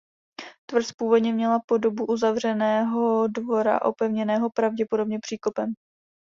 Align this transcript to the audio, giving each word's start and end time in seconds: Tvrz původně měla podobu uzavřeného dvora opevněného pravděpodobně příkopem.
Tvrz 0.69 0.91
původně 0.91 1.33
měla 1.33 1.59
podobu 1.67 2.05
uzavřeného 2.05 3.27
dvora 3.27 3.81
opevněného 3.81 4.49
pravděpodobně 4.49 5.19
příkopem. 5.19 5.73